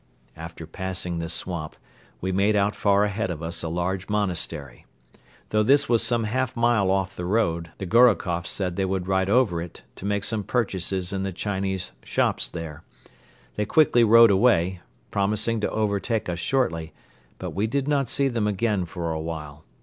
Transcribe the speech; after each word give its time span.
After 0.35 0.65
passing 0.65 1.19
this 1.19 1.31
swamp 1.31 1.75
we 2.21 2.31
made 2.31 2.55
out 2.55 2.75
far 2.75 3.03
ahead 3.03 3.29
of 3.29 3.43
us 3.43 3.61
a 3.61 3.67
large 3.69 4.09
monastery. 4.09 4.87
Though 5.49 5.61
this 5.61 5.87
was 5.87 6.01
some 6.01 6.23
half 6.23 6.55
mile 6.55 6.89
off 6.89 7.15
the 7.15 7.23
road, 7.23 7.69
the 7.77 7.85
Gorokoffs 7.85 8.49
said 8.49 8.77
they 8.77 8.85
would 8.85 9.07
ride 9.07 9.29
over 9.29 9.59
to 9.61 9.65
it 9.67 9.83
to 9.97 10.05
make 10.05 10.23
some 10.23 10.43
purchases 10.43 11.13
in 11.13 11.21
the 11.21 11.31
Chinese 11.31 11.91
shops 12.03 12.49
there. 12.49 12.83
They 13.57 13.65
quickly 13.67 14.03
rode 14.03 14.31
away, 14.31 14.81
promising 15.11 15.59
to 15.59 15.69
overtake 15.69 16.27
us 16.29 16.39
shortly, 16.39 16.93
but 17.37 17.51
we 17.51 17.67
did 17.67 17.87
not 17.87 18.09
see 18.09 18.27
them 18.27 18.47
again 18.47 18.85
for 18.85 19.11
a 19.11 19.19
while. 19.21 19.65